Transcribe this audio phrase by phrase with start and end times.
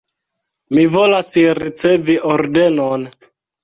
[0.77, 1.31] Mi volas
[1.61, 3.11] ricevi ordenon.